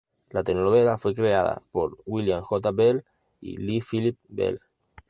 La 0.31 0.43
telenovela 0.43 0.97
fue 0.97 1.13
creada 1.13 1.61
por 1.71 1.95
William 2.07 2.41
J. 2.41 2.71
Bell 2.71 3.05
y 3.39 3.57
Lee 3.57 3.83
Phillip 3.87 4.17
Bell. 4.29 4.59